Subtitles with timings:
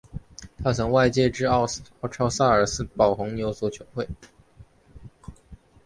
[0.63, 1.67] 他曾外借至奥
[2.11, 4.07] 超萨尔斯堡红牛足球会。